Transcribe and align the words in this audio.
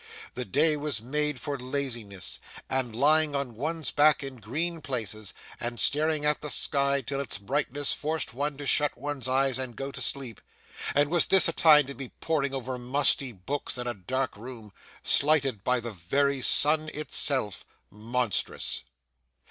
The 0.33 0.45
day 0.45 0.75
was 0.77 0.99
made 0.99 1.39
for 1.39 1.59
laziness, 1.59 2.39
and 2.71 2.95
lying 2.95 3.35
on 3.35 3.53
one's 3.55 3.91
back 3.91 4.23
in 4.23 4.37
green 4.37 4.81
places, 4.81 5.31
and 5.59 5.79
staring 5.79 6.25
at 6.25 6.41
the 6.41 6.49
sky 6.49 7.01
till 7.01 7.19
its 7.21 7.37
brightness 7.37 7.93
forced 7.93 8.33
one 8.33 8.57
to 8.57 8.65
shut 8.65 8.97
one's 8.97 9.27
eyes 9.27 9.59
and 9.59 9.75
go 9.75 9.91
to 9.91 10.01
sleep; 10.01 10.41
and 10.95 11.11
was 11.11 11.27
this 11.27 11.47
a 11.47 11.53
time 11.53 11.85
to 11.85 11.93
be 11.93 12.09
poring 12.19 12.51
over 12.55 12.79
musty 12.79 13.31
books 13.31 13.77
in 13.77 13.85
a 13.85 13.93
dark 13.93 14.35
room, 14.35 14.73
slighted 15.03 15.63
by 15.63 15.79
the 15.79 15.93
very 15.93 16.41
sun 16.41 16.89
itself? 16.95 17.63
Monstrous! 17.91 18.81